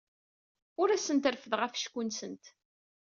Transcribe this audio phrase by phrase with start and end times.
[0.81, 2.43] Ur asent-reffdeɣ afecku-nsent.